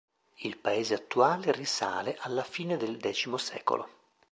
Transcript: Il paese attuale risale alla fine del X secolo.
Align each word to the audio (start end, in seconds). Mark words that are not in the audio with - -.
Il 0.39 0.57
paese 0.57 0.95
attuale 0.95 1.51
risale 1.51 2.17
alla 2.21 2.41
fine 2.43 2.75
del 2.75 2.97
X 2.99 3.35
secolo. 3.35 3.89